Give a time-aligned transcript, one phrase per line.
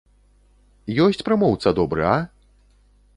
[1.05, 2.17] Ёсць прамоўца добры, а?